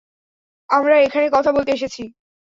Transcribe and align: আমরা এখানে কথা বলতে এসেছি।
আমরা 0.69 0.95
এখানে 0.99 1.27
কথা 1.33 1.51
বলতে 1.51 1.71
এসেছি। 1.71 2.03